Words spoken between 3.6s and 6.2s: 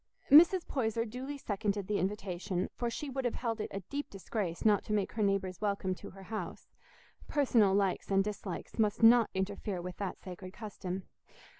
it a deep disgrace not to make her neighbours welcome to